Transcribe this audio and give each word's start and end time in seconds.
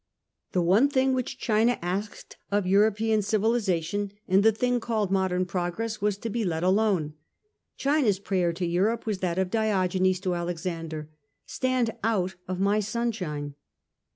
The 0.53 0.63
one 0.63 0.89
thing 0.89 1.13
which 1.13 1.37
China 1.37 1.77
asked 1.79 2.35
of 2.49 2.65
European 2.65 3.21
civilisation 3.21 4.11
and 4.27 4.41
the 4.41 4.51
thing 4.51 4.79
called 4.79 5.11
Modem 5.11 5.45
Progress 5.45 6.01
was 6.01 6.17
to 6.17 6.29
be 6.31 6.43
let 6.43 6.63
alone. 6.63 7.13
China's 7.77 8.17
prayer 8.17 8.51
to 8.53 8.65
Europe 8.65 9.05
was 9.05 9.19
that 9.19 9.37
of 9.37 9.51
Diogenes 9.51 10.19
to 10.21 10.33
Alexander— 10.33 11.01
1 11.01 11.07
stand 11.45 11.91
out 12.03 12.33
of 12.47 12.59
my 12.59 12.79
sunshine. 12.79 13.53